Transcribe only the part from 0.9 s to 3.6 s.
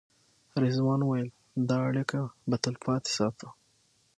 وویل دا اړیکه به تلپاتې ساتو.